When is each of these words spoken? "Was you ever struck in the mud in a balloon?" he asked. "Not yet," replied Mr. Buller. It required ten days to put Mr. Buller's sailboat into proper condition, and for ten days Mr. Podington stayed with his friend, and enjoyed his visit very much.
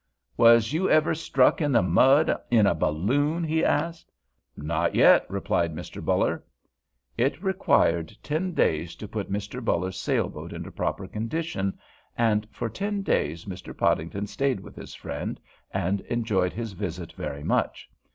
"Was 0.35 0.73
you 0.73 0.89
ever 0.89 1.13
struck 1.13 1.61
in 1.61 1.71
the 1.73 1.83
mud 1.83 2.35
in 2.49 2.65
a 2.65 2.73
balloon?" 2.73 3.43
he 3.43 3.63
asked. 3.63 4.11
"Not 4.57 4.95
yet," 4.95 5.27
replied 5.29 5.75
Mr. 5.75 6.03
Buller. 6.03 6.43
It 7.19 7.43
required 7.43 8.11
ten 8.23 8.55
days 8.55 8.95
to 8.95 9.07
put 9.07 9.31
Mr. 9.31 9.63
Buller's 9.63 9.99
sailboat 9.99 10.53
into 10.53 10.71
proper 10.71 11.07
condition, 11.07 11.77
and 12.17 12.47
for 12.51 12.67
ten 12.67 13.03
days 13.03 13.45
Mr. 13.45 13.77
Podington 13.77 14.25
stayed 14.25 14.59
with 14.59 14.75
his 14.75 14.95
friend, 14.95 15.39
and 15.71 16.01
enjoyed 16.09 16.53
his 16.53 16.71
visit 16.73 17.13
very 17.13 17.43
much. 17.43 17.87